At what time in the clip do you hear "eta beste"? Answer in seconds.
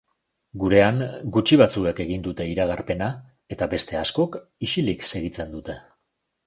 3.57-4.01